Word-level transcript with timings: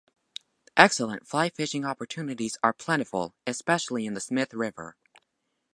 Excellent 0.75 1.27
fly 1.27 1.49
fishing 1.49 1.85
opportunities 1.85 2.57
are 2.63 2.73
plentiful, 2.73 3.35
especially 3.45 4.07
in 4.07 4.15
the 4.15 4.19
Smith 4.19 4.51
River. 4.51 4.95